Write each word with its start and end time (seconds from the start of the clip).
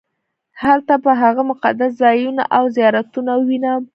هلته 0.63 0.93
به 1.03 1.11
هغه 1.21 1.41
مقدس 1.51 1.91
ځایونه 2.03 2.43
او 2.57 2.63
زیارتونه 2.75 3.31
ووېنم. 3.35 3.81